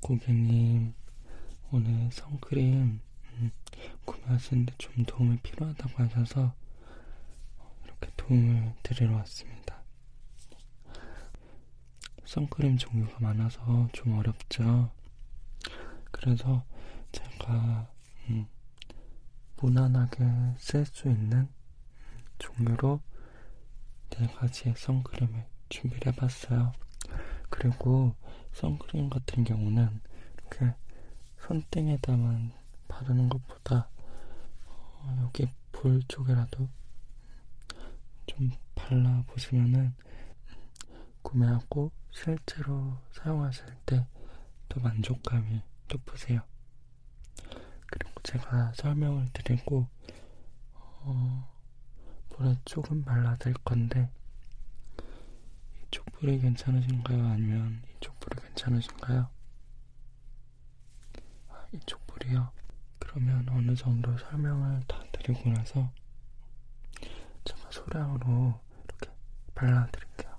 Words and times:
고객님. 0.00 0.94
오늘 1.70 2.10
선크림 2.12 3.00
음, 3.38 3.50
구매하시는데 4.04 4.74
좀 4.78 5.04
도움이 5.04 5.38
필요하다고 5.38 6.02
하셔서 6.02 6.54
이렇게 7.84 8.10
도움을 8.16 8.74
드리러 8.82 9.16
왔습니다. 9.16 9.82
선크림 12.24 12.76
종류가 12.78 13.20
많아서 13.20 13.88
좀 13.92 14.18
어렵죠. 14.18 14.90
그래서 16.10 16.64
제가 17.10 17.88
음, 18.28 18.46
무난하게 19.56 20.24
쓸수 20.58 21.08
있는 21.08 21.48
종류로 22.38 23.00
네 24.10 24.26
가지의 24.26 24.74
선크림을 24.76 25.46
준비를 25.68 26.12
해봤어요. 26.12 26.72
그리고 27.48 28.14
선크림 28.52 29.10
같은 29.10 29.44
경우는 29.44 30.00
이렇게 30.38 30.74
손등에다만 31.40 32.52
바르는 32.88 33.28
것보다 33.28 33.88
어, 34.66 35.18
여기 35.22 35.48
볼 35.72 36.02
쪽에라도 36.08 36.68
좀 38.26 38.50
발라보시면은 38.74 39.94
구매하고 41.22 41.90
실제로 42.10 42.96
사용하실 43.12 43.66
때 43.86 44.06
더 44.72 44.80
만족감이 44.80 45.60
높으세요. 45.90 46.40
그리고 47.86 48.22
제가 48.22 48.72
설명을 48.74 49.28
드리고 49.34 49.86
어, 50.72 51.46
볼에 52.30 52.56
조금 52.64 53.04
발라드릴 53.04 53.52
건데 53.66 54.08
이쪽 55.84 56.06
볼이 56.12 56.38
괜찮으신가요? 56.38 57.22
아니면 57.22 57.82
이쪽 57.96 58.11
괜찮으신가요? 58.62 59.28
아, 61.48 61.66
이쪽 61.72 62.06
볼이요? 62.06 62.52
그러면 62.98 63.48
어느 63.50 63.74
정도 63.74 64.16
설명을 64.16 64.82
다 64.86 65.02
드리고 65.12 65.50
나서 65.50 65.90
제가 67.44 67.70
소량으로 67.70 68.60
이렇게 68.84 69.10
발라드릴게요. 69.54 70.38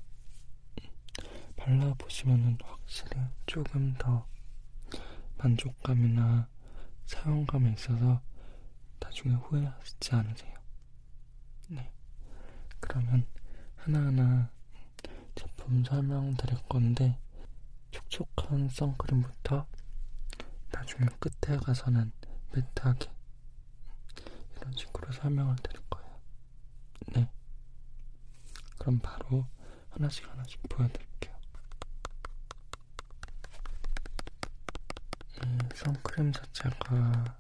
발라보시면은 1.58 2.58
확실히 2.64 3.20
조금 3.46 3.94
더 3.96 4.26
만족감이나 5.38 6.48
사용감에 7.06 7.74
있어서 7.74 8.22
나중에 9.00 9.36
후회하시지 9.36 10.16
않으세요. 10.16 10.54
네. 11.68 11.92
그러면 12.80 13.26
하나하나 13.76 14.50
제품 15.36 15.84
설명 15.84 16.36
드릴 16.36 16.58
건데 16.70 17.18
촉촉한 17.94 18.70
선크림부터 18.70 19.68
나중에 20.72 21.06
끝에 21.20 21.58
가서는 21.58 22.12
매트하게 22.52 23.12
이런 24.58 24.74
식으로 24.74 25.12
설명을 25.12 25.56
드릴 25.58 25.82
거예요. 25.90 26.20
네. 27.14 27.30
그럼 28.80 29.00
바로 29.00 29.46
하나씩 29.92 30.28
하나씩 30.28 30.62
보여드릴게요. 30.64 31.34
이 35.46 35.76
선크림 35.76 36.32
자체가 36.32 37.38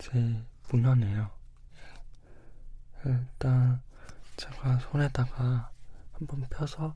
제 0.00 0.44
무난해요. 0.68 1.30
일단 3.04 3.80
제가 4.36 4.78
손에다가 4.80 5.70
한번 6.12 6.40
펴서 6.50 6.94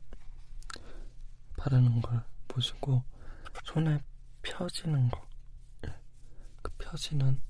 바르는 1.57 2.03
걸 2.03 2.25
보시고 2.55 3.03
손에 3.65 4.01
펴지는 4.43 5.09
거, 5.11 5.27
그 6.63 6.71
펴지는 6.79 7.41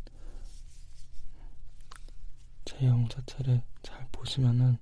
제형 2.65 3.07
자체를 3.09 3.63
잘 3.83 4.09
보시면은 4.11 4.79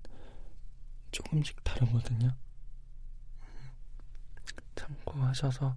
조금씩 1.11 1.63
다르거든요. 1.65 2.37
참고하셔서 4.77 5.77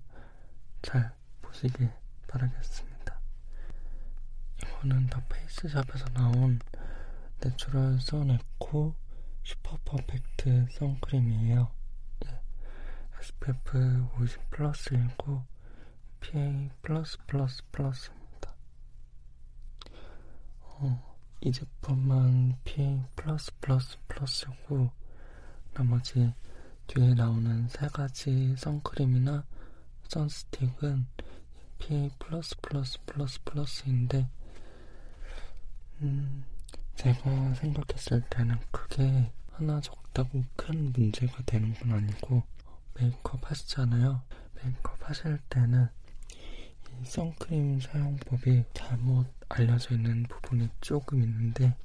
잘 0.84 1.16
보시길 1.42 1.92
바라겠습니다. 2.28 3.20
이거는 4.62 5.08
더 5.08 5.22
페이스샵에서 5.28 6.06
나온 6.14 6.60
Natural 7.40 8.00
Sun 8.00 8.48
Eco 8.48 8.96
Super 9.44 9.78
Perfect 9.84 10.68
선크림이에요. 10.72 11.75
네. 13.26 13.26
SPF 13.26 14.08
50 14.20 14.50
플러스이고 14.52 15.44
PA 16.20 16.70
플러스 16.84 17.18
플러스 17.26 17.64
플러스입니다. 17.72 18.56
어, 20.62 21.16
이 21.42 21.52
제품만 21.52 22.58
PA 22.64 23.02
플러스 23.16 23.52
플러스 23.60 23.98
플러스고 24.08 24.92
나머지 25.74 26.34
뒤에 26.86 27.16
나오는 27.16 27.68
세 27.68 27.88
가지 27.88 28.56
선크림이나 28.58 29.44
sun 30.08 30.35
stick은 30.35 31.08
PA 31.80 32.12
플러스 32.20 32.56
플러스 32.62 33.00
플러스 33.08 33.44
플러스인데 33.44 34.30
음, 36.02 36.44
제가 36.96 37.56
생각했을 37.56 38.22
때는 38.30 38.60
그게 38.72 39.32
하나 39.52 39.82
적다고 39.82 40.44
큰 40.56 40.92
문제가 40.92 41.42
되는 41.44 41.74
건 41.74 41.92
아니고 41.94 42.44
메이크업 42.96 43.50
하시잖아요. 43.50 44.22
메이크업 44.56 45.10
하실 45.10 45.38
때는 45.50 45.88
이 47.02 47.06
선크림 47.06 47.82
사용법이 47.82 48.64
잘못 48.74 49.28
알려져 49.50 49.96
있는 49.96 50.24
부분이 50.24 50.70
조금 50.82 51.22
있는데 51.22 51.76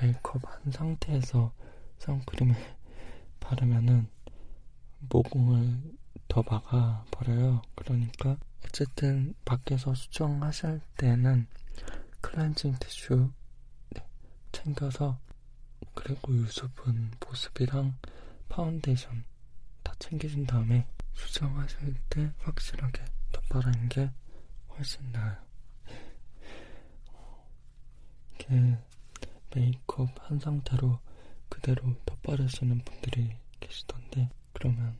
메이크업 0.00 0.42
한 0.44 0.72
상태에서 0.72 1.52
선크림을 1.98 2.56
바르면은 3.40 4.08
모공을 5.08 5.96
더 6.28 6.42
막아버려요. 6.42 7.62
그러니까 7.76 8.36
어쨌든 8.64 9.34
밖에서 9.44 9.94
수정하실 9.94 10.80
때는 10.96 11.46
클렌징 12.20 12.74
티슈 12.80 13.30
네, 13.90 14.04
챙겨서 14.50 15.18
그리고 15.94 16.34
유수분, 16.34 17.12
보습이랑 17.20 17.94
파운데이션 18.48 19.22
다 19.22 19.35
챙기신 19.98 20.46
다음에 20.46 20.86
수정하실 21.14 21.94
때 22.10 22.32
확실하게 22.38 23.04
덧바르는 23.32 23.88
게 23.88 24.10
훨씬 24.70 25.10
나아요. 25.12 25.36
이게 28.34 28.78
메이크업 29.54 30.10
한 30.20 30.38
상태로 30.38 30.98
그대로 31.48 31.94
덧바르시는 32.04 32.80
분들이 32.84 33.36
계시던데 33.60 34.28
그러면 34.52 34.98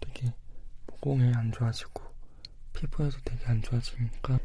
되게 0.00 0.32
모공이 0.86 1.32
안 1.34 1.52
좋아지고 1.52 2.02
피부에도 2.72 3.18
되게 3.24 3.44
안 3.46 3.60
좋아지니까 3.62 4.38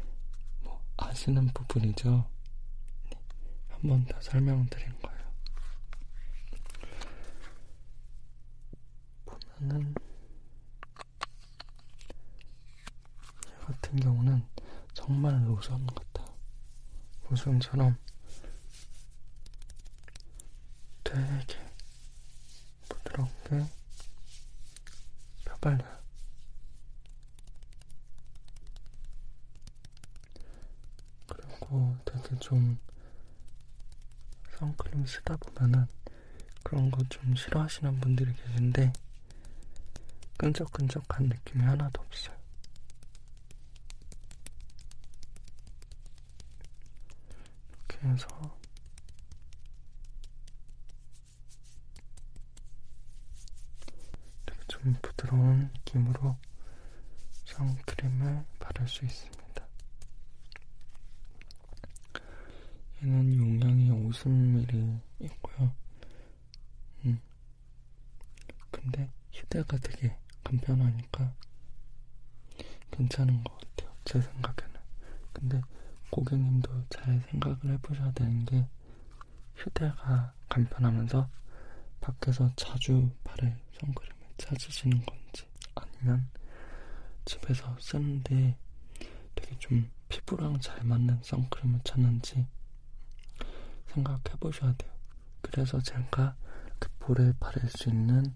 뭐 0.62 0.82
아시는 0.96 1.48
부분이죠. 1.48 2.28
네, 3.10 3.18
한번 3.68 4.04
더 4.04 4.20
설명드린 4.20 5.00
거예요. 5.00 5.17
보면은 9.58 9.94
얘 13.46 13.52
같은 13.64 14.00
경우는 14.00 14.44
정말 14.94 15.44
로션 15.46 15.86
같아요. 15.86 16.34
로션처럼 17.28 17.96
되게 21.04 21.58
부드럽게 22.88 23.64
펴발려요. 25.44 25.98
그리고 31.26 31.96
되게 32.04 32.38
좀 32.38 32.78
선크림 34.58 35.06
쓰다 35.06 35.36
보면은 35.36 35.86
그런 36.62 36.90
거 36.90 36.98
좀 37.08 37.34
싫어하시는 37.34 38.00
분들이 38.00 38.32
계신데 38.34 38.92
끈적끈적한 40.38 41.26
느낌이 41.26 41.64
하나도 41.64 42.00
없어요. 42.00 42.36
이렇게 47.88 48.06
해서 48.08 48.28
되게 54.46 54.60
좀 54.68 54.94
부드러운 55.02 55.70
느낌으로 55.74 56.36
선크림을 57.44 58.44
바를 58.60 58.86
수 58.86 59.04
있습니다. 59.04 59.38
얘는 63.02 63.36
용량이 63.36 63.90
50ml 63.90 65.00
있고요. 65.20 65.72
음. 67.04 67.20
근데 68.70 69.10
휴대가 69.32 69.76
되게 69.78 70.16
간 70.48 70.58
편하니까 70.60 71.30
괜찮은 72.90 73.44
것 73.44 73.58
같아요. 73.60 73.94
제 74.06 74.18
생각에는. 74.18 74.80
근데 75.34 75.60
고객님도 76.08 76.86
잘 76.88 77.20
생각을 77.30 77.58
해보셔야 77.74 78.10
되는 78.12 78.46
게 78.46 78.66
휴대가 79.56 80.32
간편하면서 80.48 81.28
밖에서 82.00 82.50
자주 82.56 83.10
바를 83.24 83.58
선크림을 83.78 84.16
찾으시는 84.38 85.04
건지 85.04 85.46
아니면 85.74 86.26
집에서 87.26 87.76
쓰는데 87.78 88.56
되게 89.34 89.58
좀 89.58 89.90
피부랑 90.08 90.60
잘 90.60 90.82
맞는 90.82 91.20
선크림을 91.24 91.80
찾는지 91.84 92.46
생각해 93.88 94.22
보셔야 94.40 94.72
돼요. 94.78 94.90
그래서 95.42 95.78
제가 95.82 96.36
그 96.78 96.88
볼에 96.98 97.34
바를 97.38 97.68
수 97.68 97.90
있는 97.90 98.34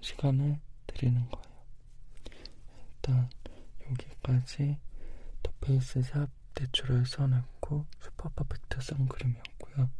시간을 0.00 0.58
드리는 0.86 1.28
거예요. 1.30 1.50
일단 2.96 3.30
여기까지 3.90 4.78
더 5.42 5.52
페이스샵 5.60 6.28
대출을 6.54 7.06
써냈고 7.06 7.86
슈퍼 8.00 8.28
퍼펙트 8.30 8.80
선크림이었고요. 8.80 9.90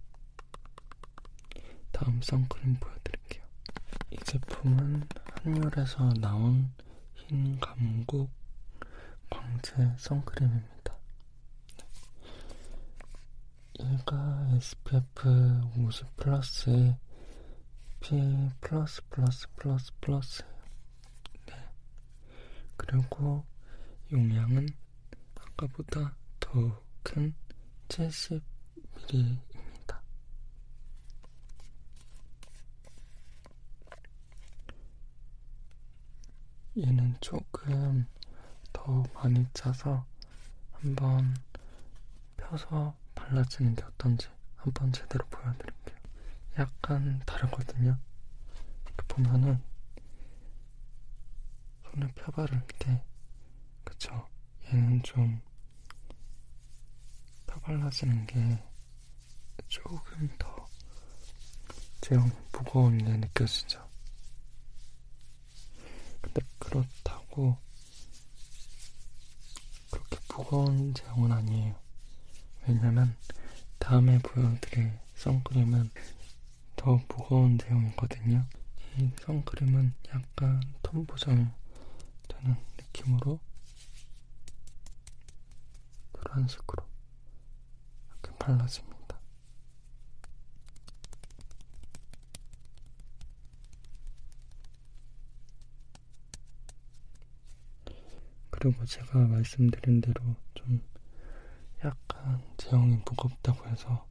다음 1.92 2.20
선크림 2.22 2.76
보여드릴게요. 2.76 3.44
이 4.10 4.16
제품은 4.24 5.06
한율에서 5.42 6.12
나온 6.14 6.70
흰 7.14 7.58
감국 7.60 8.30
광채 9.28 9.94
선크림입니다. 9.98 10.96
얘가 13.80 14.46
SPF 14.56 15.28
50 15.78 16.16
플러스에 16.16 16.96
PA 18.00 18.50
플러스 18.60 19.02
플러스 19.10 19.46
플러스 19.56 19.92
플러스예요. 20.00 20.50
네. 21.46 21.54
그리고 22.76 23.44
용량은 24.12 24.68
아까보다 25.36 26.14
더 26.40 26.90
큰 27.02 27.34
70ml입니다. 27.88 30.00
얘는 36.76 37.16
조금 37.20 38.06
더 38.72 39.02
많이 39.14 39.44
짜서 39.52 40.06
한번 40.72 41.34
펴서 42.36 42.94
발라주는 43.14 43.74
게 43.74 43.82
어떤지 43.84 44.28
한번 44.56 44.92
제대로 44.92 45.24
보여드릴게요. 45.26 45.99
약간 46.58 47.20
다르거든요. 47.26 47.98
보면은 49.08 49.60
손에 51.84 52.06
펴바를 52.14 52.62
때 52.78 53.02
그쵸? 53.84 54.28
얘는 54.72 55.02
좀 55.02 55.40
펴발라지는 57.46 58.26
게 58.26 58.62
조금 59.68 60.28
더 60.38 60.68
제형이 62.00 62.30
무거운 62.52 62.98
게 62.98 63.16
느껴지죠? 63.16 63.88
근데 66.20 66.40
그렇다고 66.58 67.56
그렇게 69.90 70.18
무거운 70.28 70.94
제형은 70.94 71.32
아니에요. 71.32 71.74
왜냐면 72.66 73.16
다음에 73.78 74.18
보여드릴 74.20 74.98
선크림은 75.16 75.90
더 76.80 76.98
무거운 77.08 77.58
제형이거든요. 77.58 78.42
이 78.96 79.10
선크림은 79.20 79.92
약간 80.14 80.62
톤 80.82 81.04
보정 81.04 81.52
되는 82.26 82.56
느낌으로 82.78 83.38
이런 86.14 86.48
식으로 86.48 86.82
이렇게 88.08 88.38
발라집니다. 88.38 89.20
그리고 98.48 98.86
제가 98.86 99.18
말씀드린 99.18 100.00
대로 100.00 100.34
좀 100.54 100.82
약간 101.84 102.42
제형이 102.56 103.02
무겁다고 103.04 103.68
해서 103.68 103.90
막 103.90 104.09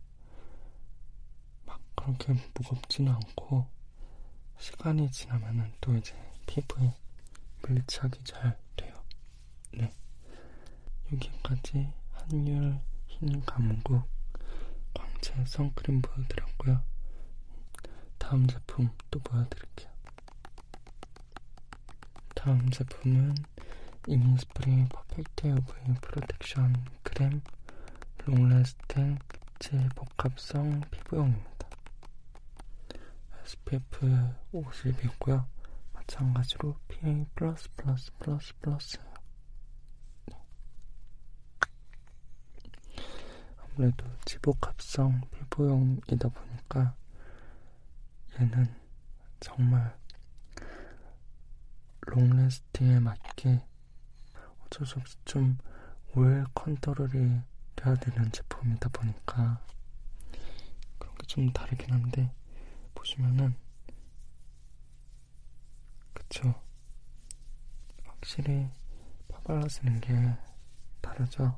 그렇게 2.17 2.33
무겁지는 2.53 3.11
않고 3.13 3.67
시간이 4.57 5.11
지나면은 5.11 5.71
또 5.79 5.95
이제 5.95 6.15
피부에 6.47 6.93
밀착이 7.67 8.11
잘 8.23 8.57
돼요. 8.75 8.93
네. 9.71 9.93
여기까지 11.13 11.91
한율 12.11 12.79
흰 13.07 13.41
감국 13.45 14.03
광채 14.93 15.33
선크림 15.45 16.01
보여드렸고요. 16.01 16.81
다음 18.17 18.47
제품 18.47 18.89
또 19.11 19.19
보여드릴게요. 19.19 19.89
다음 22.35 22.69
제품은 22.69 23.35
이니스프리 24.07 24.85
퍼펙트 24.89 25.47
UV 25.47 25.95
프로텍션 26.01 26.73
크림 27.03 27.41
롱래스팅 28.25 29.19
질복합성 29.59 30.81
피부용입니다. 30.91 31.58
SPF 33.49 34.35
50이고요. 34.53 35.45
마찬가지로 35.93 36.75
PA+++++예요. 36.87 37.25
네. 40.27 40.37
아무래도 43.57 44.05
지복합성 44.25 45.21
피부용이다 45.31 46.29
보니까 46.29 46.93
얘는 48.39 48.67
정말 49.39 49.97
롱래스팅에 52.01 52.99
맞게 52.99 53.63
어쩔 54.65 54.85
수 54.85 54.99
없이 54.99 55.17
좀 55.25 55.57
오일 56.15 56.43
컨트롤이 56.53 57.41
돼야 57.75 57.95
되는 57.95 58.31
제품이다 58.31 58.89
보니까 58.89 59.59
그런 60.99 61.15
게 61.15 61.25
좀 61.25 61.51
다르긴 61.51 61.91
한데 61.93 62.31
보시면은 63.09 63.55
그쵸. 66.13 66.53
확실히 68.05 68.67
파발라지는 69.29 70.01
게 70.01 70.13
다르죠. 71.01 71.57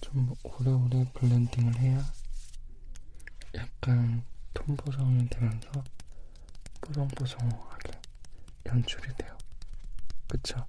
좀 0.00 0.32
오래오래 0.42 1.10
블렌딩을 1.12 1.76
해야 1.78 2.02
약간 3.54 4.24
톤 4.54 4.76
보정이 4.76 5.28
되면서 5.28 5.70
뽀송뽀송하게 6.80 8.00
연출이 8.66 9.14
돼요. 9.16 9.36
그쵸 10.28 10.66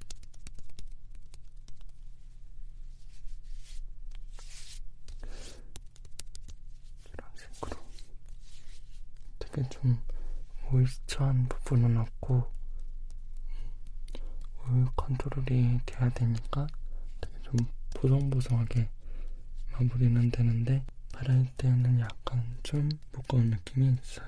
되게 9.51 9.67
좀 9.69 10.01
모이스처한 10.69 11.49
부분은 11.49 11.97
없고 11.97 12.49
오일 14.63 14.85
컨트롤이 14.95 15.79
돼야 15.85 16.09
되니까 16.09 16.67
되게 17.19 17.41
좀 17.43 17.57
보송보송하게 17.95 18.89
마무리는 19.73 20.31
되는데 20.31 20.85
바를 21.13 21.45
때는 21.57 21.99
약간 21.99 22.57
좀 22.63 22.89
무거운 23.11 23.49
느낌이 23.49 23.93
있어요. 24.01 24.27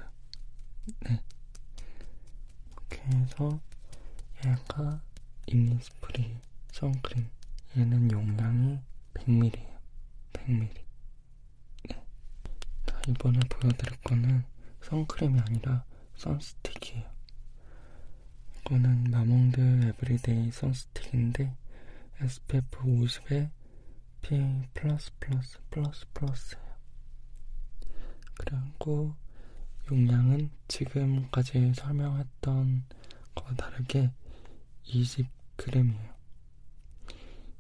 네. 1.02 1.22
이렇게 2.72 3.02
해서 3.18 3.60
얘가 4.46 5.02
이니스프리 5.48 6.36
선크림 6.72 7.30
얘는 7.78 8.12
용량이 8.12 8.80
100ml예요. 9.14 9.80
100ml. 10.34 10.84
네. 11.90 12.04
자, 12.86 13.02
이번에 13.08 13.40
보여드릴 13.50 14.02
거는 14.02 14.44
선크림이 14.84 15.40
아니라 15.40 15.84
sun 16.16 16.38
stick이에요. 16.38 17.12
이거는 18.60 19.06
마몽드 19.12 19.60
Everyday 19.88 20.52
Sun 20.52 20.78
Stick인데 20.78 21.56
SPF 22.22 22.84
50에 22.84 23.50
PA+++++예요. 24.22 25.04
그리고 28.36 29.16
용량은 29.92 30.50
지금까지 30.68 31.74
설명했던 31.74 32.86
거와 33.36 33.54
다르게 33.56 34.12
20g이에요. 34.86 36.14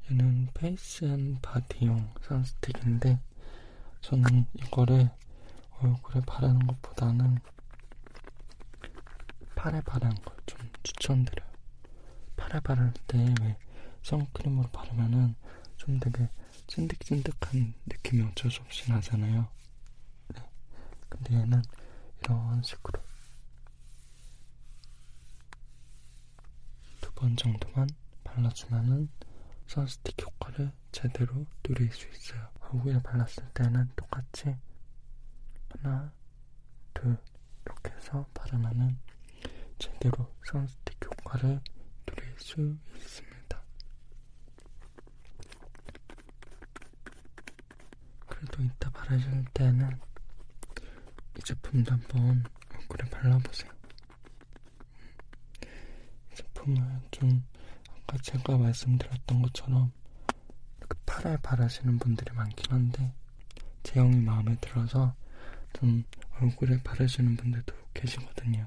얘는 0.10 0.48
face 0.54 1.06
and 1.06 1.40
body용 1.42 2.14
sun 2.22 2.46
stick인데 2.46 3.20
저는 4.02 4.46
이거를 4.54 5.10
얼굴에 5.84 6.22
바르는 6.26 6.66
것보다는 6.68 7.38
팔에 9.56 9.82
바르는 9.82 10.16
걸좀 10.24 10.70
추천드려요. 10.84 11.50
팔에 12.36 12.60
바를 12.62 12.94
때왜 13.08 13.58
선크림으로 14.02 14.70
바르면은 14.72 15.36
좀 15.78 16.00
되게 16.00 16.30
찐득찐득한 16.68 17.74
느낌이 17.86 18.24
어쩔 18.24 18.52
수 18.52 18.62
없이 18.62 18.90
나잖아요. 18.92 19.48
네. 20.36 20.50
근데 21.10 21.36
얘는 21.36 21.62
이런 22.22 22.62
식으로 22.64 23.02
두 27.02 27.12
번 27.16 27.36
정도만 27.38 27.88
발라주면은 28.24 29.10
선스틱 29.68 30.22
효과를 30.26 30.72
제대로 30.92 31.46
누릴 31.64 31.92
수 31.92 32.08
있어요. 32.10 32.50
얼굴에 32.60 33.02
발랐을 33.02 33.48
때는 33.54 33.90
똑같이 33.96 34.56
하나, 35.82 36.12
둘 36.94 37.18
이렇게 37.66 37.92
해서 37.96 38.26
바르면은 38.34 38.98
제대로 39.78 40.34
선스틱 40.46 40.98
효과를 41.06 41.60
누릴 42.06 42.40
수 42.40 42.78
있습니다. 42.96 43.62
그래도 48.28 48.64
이따 48.64 48.90
바르실 48.92 49.46
때는 49.54 50.00
이 51.38 51.42
제품도 51.42 51.92
한번 51.92 52.44
얼굴에 52.74 53.10
발라보세요. 53.10 53.72
이 56.32 56.36
제품을 56.36 57.02
좀 57.12 57.44
아까 57.90 58.18
제가 58.22 58.58
말씀드렸던 58.58 59.42
것처럼 59.42 59.92
이렇게 60.78 61.00
팔에 61.06 61.38
바르시는 61.38 62.00
분들이 62.00 62.34
많긴 62.34 62.72
한데 62.72 63.14
제형이 63.84 64.18
마음에 64.18 64.56
들어서 64.62 65.16
좀 65.84 66.02
얼굴에 66.40 66.82
바르시는 66.82 67.36
분들도 67.36 67.76
계시거든요. 67.94 68.66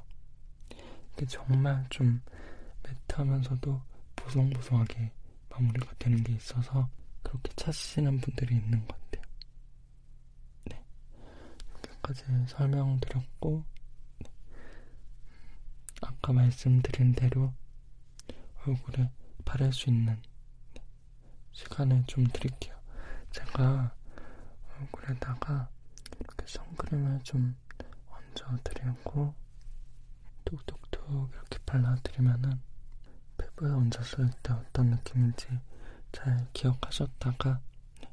이게 1.14 1.24
정말 1.24 1.86
좀 1.88 2.20
매트하면서도 2.82 3.80
보송보송하게 4.16 5.12
마무리가 5.48 5.94
되는 5.98 6.22
게 6.22 6.34
있어서 6.34 6.90
그렇게 7.22 7.50
찾으시는 7.56 8.20
분들이 8.20 8.56
있는 8.56 8.86
것 8.86 9.00
같아요. 9.00 9.24
네. 10.66 10.84
여기까지 11.88 12.22
설명드렸고, 12.48 13.64
네. 14.18 14.30
아까 16.02 16.34
말씀드린 16.34 17.14
대로 17.14 17.54
얼굴에 18.66 19.10
바를 19.46 19.72
수 19.72 19.88
있는 19.88 20.20
네. 20.74 20.82
시간을 21.52 22.04
좀 22.06 22.26
드릴게요. 22.26 22.78
제가 23.30 23.96
얼굴에다가 24.78 25.70
선크림을 26.76 27.20
좀 27.22 27.56
얹어드리고 28.08 29.34
톡톡톡 30.44 31.30
이렇게 31.32 31.58
발라드리면은 31.64 32.60
피부에 33.38 33.70
얹었을 33.70 34.30
때 34.42 34.52
어떤 34.52 34.90
느낌인지 34.90 35.46
잘 36.12 36.46
기억하셨다가 36.52 37.60
네, 38.02 38.08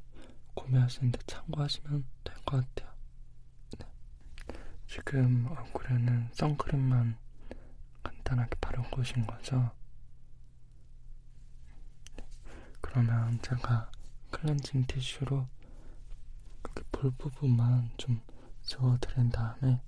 구매하시는데 0.55 1.19
참고하시면 1.27 2.05
될것 2.23 2.45
같아요. 2.75 2.93
네. 3.79 3.85
지금 4.87 5.45
얼굴에는 5.49 6.29
선크림만 6.33 7.17
간단하게 8.01 8.55
바르고 8.61 9.01
오신 9.01 9.27
거죠? 9.27 9.71
네. 12.17 12.25
그러면 12.81 13.39
제가 13.41 13.91
클렌징 14.31 14.85
티슈로 14.87 15.47
이렇게 16.63 16.83
볼 16.91 17.11
부분만 17.11 17.91
좀 17.97 18.21
지워드린 18.63 19.29
다음에 19.29 19.79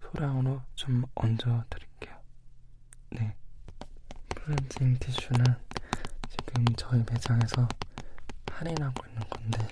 소량으로 0.00 0.62
좀 0.74 1.04
얹어드릴게요. 1.14 2.18
네. 3.10 3.36
클렌징 4.34 4.98
티슈는 4.98 5.44
지금 6.28 6.64
저희 6.76 6.98
매장에서 7.08 7.68
할인하고 8.50 9.06
있는 9.06 9.22
건데 9.28 9.68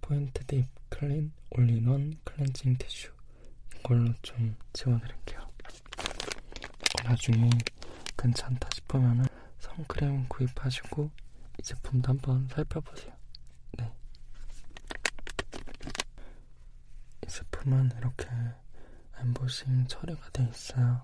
Point 0.00 0.44
Deep 0.46 0.66
Clean 0.88 1.32
All-in-One 1.50 2.14
클렌징 2.24 2.76
티슈 2.76 3.12
이걸로 3.78 4.12
좀 4.22 4.56
지워드릴게요. 4.72 5.40
나중에 7.04 7.50
괜찮다 8.16 8.68
싶으면은 8.74 9.24
선크림 9.58 10.28
구입하시고 10.28 11.10
이 11.58 11.62
제품도 11.62 12.08
한번 12.08 12.48
살펴보세요. 12.48 13.12
네. 13.78 13.92
이 17.64 17.66
제품은 17.66 17.90
이렇게 17.96 18.28
엠보싱 19.20 19.86
처리가 19.86 20.30
돼 20.30 20.44
있어요. 20.44 21.02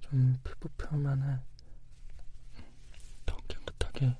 좀 0.00 0.36
피부 0.42 0.68
표면을 0.70 1.40
더 3.24 3.36
깨끗하게 3.46 4.16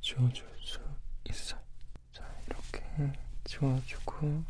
지워줄 0.00 0.48
수 0.62 0.80
있어요. 1.28 1.60
자, 2.12 2.24
이렇게 2.46 3.12
지워주고 3.44 4.44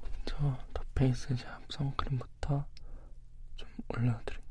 먼저 0.00 0.58
더 0.72 0.84
페이스 0.94 1.34
샵 1.36 1.60
선크림부터 1.70 2.64
좀 3.56 3.68
올려드릴게요. 3.88 4.41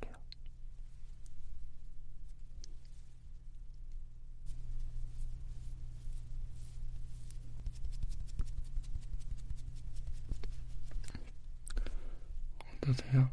어떠세요? 12.92 13.30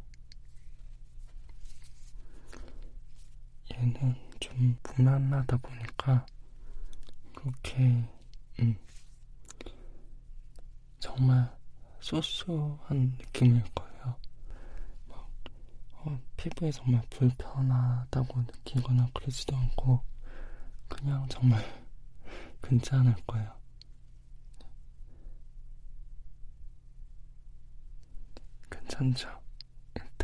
얘는 3.73 4.15
좀 4.41 4.79
무난하다 4.83 5.57
보니까 5.59 6.27
그렇게 7.35 8.05
음, 8.61 8.77
정말 10.99 11.57
소소한 12.00 13.17
느낌일 13.19 13.62
거예요. 13.75 14.17
막 15.07 15.29
어, 15.95 16.19
피부에 16.37 16.71
정말 16.71 17.03
불편하다고 17.11 18.41
느끼거나 18.43 19.09
그러지도 19.15 19.57
않고 19.57 20.03
그냥 20.88 21.27
정말 21.29 21.62
괜찮을 22.62 23.15
거예요. 23.27 23.59
괜찮죠? 28.71 29.48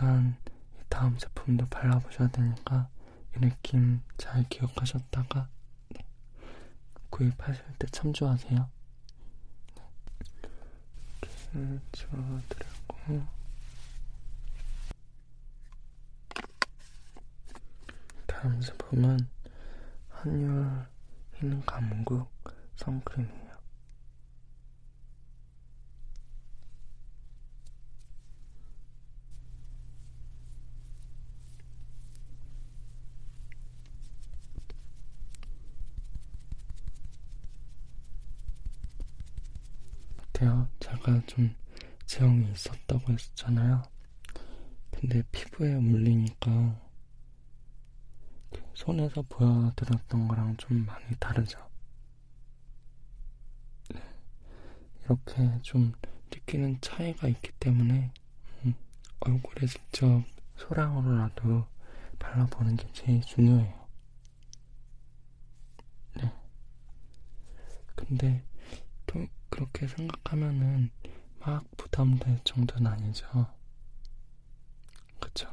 일단 0.05 0.37
이 0.77 0.83
다음 0.91 1.17
제품도 1.17 1.67
발라보셔야 1.69 2.29
되니까 2.29 2.91
이 3.35 3.41
느낌 3.41 4.03
잘 4.19 4.47
기억하셨다가 4.51 5.49
네. 5.89 6.05
구입하실 7.09 7.65
때 7.79 7.87
참조하세요. 7.87 8.69
네. 9.77 9.83
이렇게 11.23 11.81
지워드리고 11.93 13.27
다음 18.27 18.61
제품은 18.61 19.27
한율 20.11 20.87
흰 21.37 21.65
감국 21.65 22.31
선크림 22.77 23.44
같아요. 40.35 40.69
제가 40.81 41.23
좀 41.27 41.55
제형이 42.07 42.51
있었다고 42.53 43.13
했잖아요. 43.13 43.83
근데 44.91 45.23
피부에 45.31 45.77
물리니까 45.77 46.81
그 48.51 48.63
손에서 48.75 49.23
보여드렸던 49.23 50.29
거랑 50.29 50.57
좀 50.57 50.85
많이 50.85 51.05
다르죠. 51.19 51.59
네. 53.93 54.03
이렇게 55.05 55.63
좀 55.63 55.93
느끼는 56.33 56.81
차이가 56.81 57.29
있기 57.29 57.53
때문에 57.61 58.13
음, 58.65 58.75
얼굴에 59.21 59.67
직접 59.67 60.25
소량으로라도 60.57 61.67
발라보는 62.19 62.77
게 62.77 62.89
제일 62.93 63.21
중요해요. 63.23 63.89
네. 66.17 66.33
근데 67.95 68.45
또 69.15 69.27
그렇게 69.49 69.87
생각하면은 69.87 70.91
막 71.39 71.65
부담될 71.77 72.41
정도는 72.45 72.91
아니죠. 72.91 73.27
그쵸? 75.21 75.49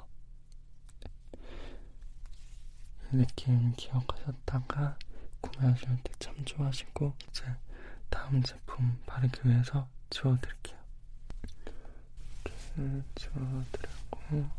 느낌 3.11 3.73
기억하셨다가 3.75 4.97
구매하실 5.41 5.97
때 6.03 6.11
참 6.19 6.35
좋아하시고 6.45 7.13
이제 7.29 7.43
다음 8.09 8.41
제품 8.43 8.99
바르기 9.05 9.47
위해서 9.47 9.87
지워드릴게요. 10.09 10.77
이렇게 12.45 13.03
지워드리고 13.15 14.49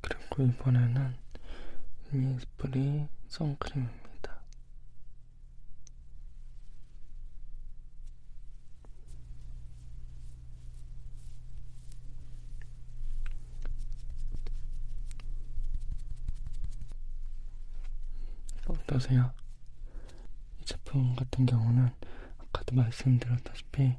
그리고 0.00 0.42
이번에는 0.44 1.14
이니스프리 2.12 3.06
선크림입니다. 3.26 4.40
어떠세요? 18.66 19.32
이 20.60 20.64
제품 20.64 21.14
같은 21.14 21.44
경우는 21.44 21.90
아까도 22.38 22.74
말씀드렸다시피 22.74 23.96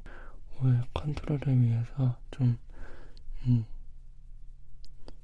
오일 0.60 0.82
컨트롤을 0.94 1.60
위해서 1.60 2.18
좀 2.32 2.58
음, 3.46 3.64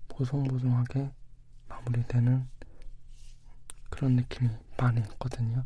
보송보송하게 0.09 1.11
마무리되는 1.69 2.56
그런 3.97 4.15
느낌이 4.17 4.51
많이 4.77 5.01
있거든요. 5.01 5.65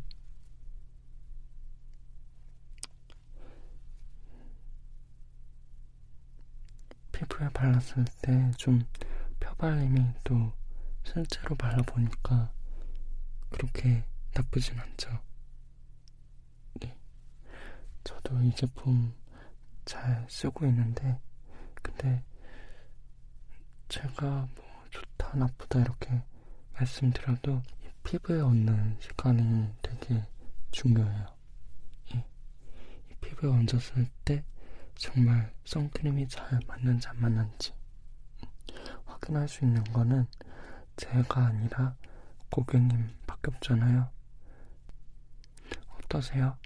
피부에 7.11 7.49
발랐을 7.49 8.05
때좀 8.21 8.83
펴발림이 9.41 10.13
또 10.23 10.53
실제로 11.03 11.57
발라보니까 11.57 12.53
그렇게 13.49 14.05
나쁘진 14.33 14.79
않죠. 14.79 15.09
네. 16.79 16.97
저도 18.05 18.41
이 18.43 18.55
제품 18.55 19.13
잘 19.83 20.25
쓰고 20.29 20.65
있는데, 20.67 21.19
근데 21.81 22.23
제가 23.89 24.47
뭐 24.55 24.85
좋다, 24.89 25.35
나쁘다 25.35 25.81
이렇게 25.81 26.23
말씀드려도 26.75 27.61
이 27.80 27.80
피부에 28.03 28.41
얻는 28.41 28.97
시간이 28.99 29.69
되게 29.81 30.23
중요해요. 30.71 31.25
이, 32.13 32.17
이 33.09 33.15
피부에 33.21 33.49
얹었을 33.49 34.07
때 34.25 34.43
정말 34.95 35.53
선크림이 35.65 36.27
잘 36.27 36.59
맞는지 36.67 37.07
안 37.07 37.19
맞는지 37.19 37.73
확인할 39.05 39.47
수 39.47 39.63
있는 39.65 39.83
거는 39.85 40.27
제가 40.97 41.47
아니라 41.47 41.95
고객님 42.49 43.09
밖에 43.25 43.49
없잖아요. 43.51 44.09
어떠세요? 45.89 46.57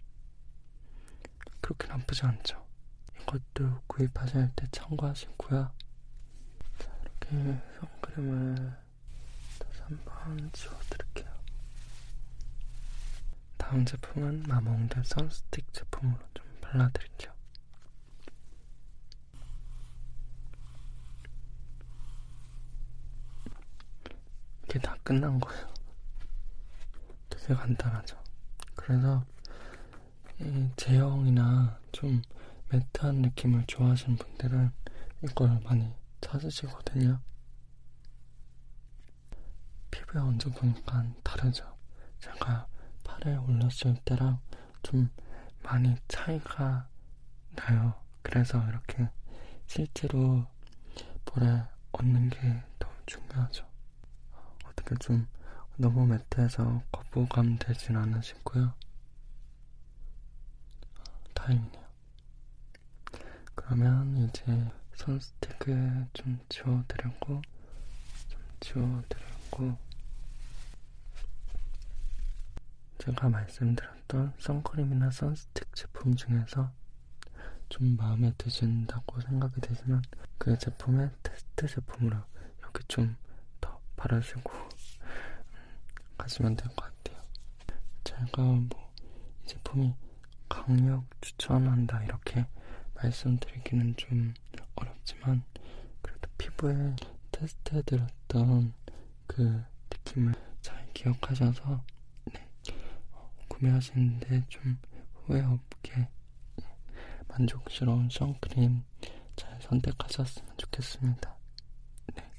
그렇게 1.62 1.88
나쁘지 1.88 2.26
않죠? 2.26 2.66
이것도 3.22 3.82
구입하실 3.88 4.52
때 4.56 4.68
참고하시고요. 4.72 5.72
자, 6.80 6.92
이렇게 7.02 7.62
선크림을 7.80 8.56
다시 9.60 9.82
한번 9.82 10.50
지워드릴게요. 10.52 11.25
다음 13.68 13.84
제품은 13.84 14.44
마몽드 14.44 15.02
선스틱 15.04 15.74
제품으로 15.74 16.20
좀 16.36 16.46
발라드릴게요. 16.62 17.34
이게 24.66 24.78
다 24.78 24.96
끝난 25.04 25.40
거예요. 25.40 25.74
되게 27.28 27.56
간단하죠. 27.56 28.22
그래서 28.76 29.26
이 30.40 30.70
제형이나 30.76 31.80
좀 31.92 32.22
매트한 32.70 33.16
느낌을 33.24 33.66
좋아하시는 33.66 34.16
분들은 34.18 34.72
이걸 35.24 35.60
많이 35.62 35.92
찾으시거든요. 36.22 37.20
피부에 39.90 40.22
얹어보니까 40.22 41.08
다르죠. 41.24 41.76
제가 42.20 42.68
팔에 43.16 43.38
올렸을 43.38 43.96
때랑 44.04 44.40
좀 44.84 45.10
많이 45.64 45.96
차이가 46.08 46.88
나요. 47.56 47.94
그래서 48.22 48.62
이렇게 48.68 49.10
실제로 49.68 50.46
볼에 51.24 51.64
얹는 51.94 52.30
게더 52.30 52.90
중요하죠. 53.06 53.66
어떻게 54.66 54.96
좀 54.96 55.28
너무 55.78 56.06
매트해서 56.08 56.82
거부감 56.92 57.58
되진 57.58 57.96
않으시고요. 57.96 58.74
다행이네요. 61.34 61.86
그러면 63.56 64.18
이제 64.18 64.44
선스틱을 64.96 66.08
좀 66.14 66.40
지워드리고 66.50 67.42
좀 68.28 68.42
지워드리고 68.60 69.78
제가 73.06 73.30
말씀드렸던 73.30 74.34
선크림이나 74.40 75.12
선스틱 75.12 75.76
제품 75.76 76.16
중에서 76.16 76.72
좀 77.70 77.96
마음에 77.98 78.34
드신다고 78.38 79.22
생각이 79.22 79.62
되시면 79.62 80.02
그 80.38 80.58
제품의 80.58 81.12
테스트 81.24 81.68
제품으로 81.68 82.18
이렇게 82.60 82.84
좀더 82.88 83.80
바르시고 83.96 84.52
가시면 86.18 86.56
될것 86.56 86.76
같아요. 86.76 87.24
제가 88.04 88.42
뭐 88.42 88.86
이 89.46 89.48
제품이 89.48 89.94
강력 90.50 91.06
추천한다 91.22 92.04
이렇게 92.04 92.46
말씀드리기는 92.96 93.96
좀 93.98 94.34
어렵지만 94.76 95.44
그래도 96.02 96.30
피부에 96.38 96.96
테스트해드렸던 97.32 98.74
그 99.28 99.64
느낌을 99.92 100.34
잘 100.62 100.88
기억하셔서 100.94 101.84
구매하시는데 103.56 104.46
좀 104.50 104.78
후회 105.14 105.42
없게 105.42 106.10
네, 106.58 106.78
만족스러운 107.30 108.10
선크림 108.12 108.84
잘 109.36 109.62
선택하셨으면 109.62 110.58
좋겠습니다. 110.58 111.36
네, 112.16 112.30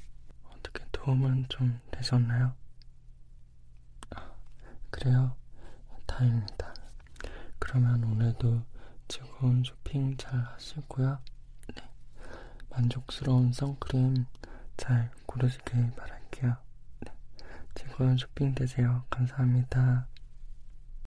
어떻게 0.44 0.84
도움은 0.92 1.46
좀 1.48 1.80
되셨나요? 1.90 2.54
아, 4.10 4.30
그래요? 4.90 5.34
다행입니다. 6.06 6.74
그러면 7.58 8.04
오늘도 8.04 8.62
즐거운 9.08 9.62
쇼핑 9.64 10.16
잘 10.18 10.38
하시고요. 10.38 11.18
네. 11.74 11.82
만족스러운 12.70 13.52
선크림 13.52 14.26
잘 14.76 15.10
고르시길 15.24 15.92
바랄게요. 15.92 16.56
네. 17.00 17.12
즐거운 17.74 18.16
쇼핑 18.18 18.54
되세요. 18.54 19.04
감사합니다. 19.10 20.06